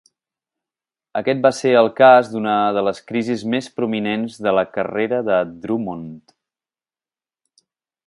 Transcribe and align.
Aquest 1.19 1.43
va 1.47 1.51
ser 1.57 1.73
el 1.81 1.89
cas 1.99 2.31
d'una 2.31 2.55
de 2.79 2.83
les 2.89 3.03
crisis 3.11 3.45
més 3.55 3.69
prominents 3.77 4.41
de 4.49 4.57
la 4.61 4.67
carrera 4.79 5.23
de 5.31 5.39
Drummond. 5.67 6.39